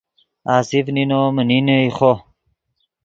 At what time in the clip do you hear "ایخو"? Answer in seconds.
1.83-2.13